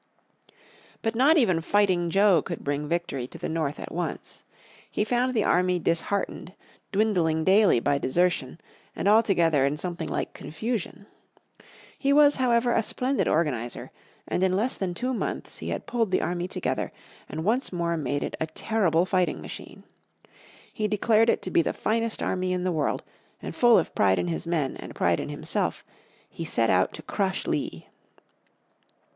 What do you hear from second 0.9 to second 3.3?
But not even "Fighting Joe" could bring victory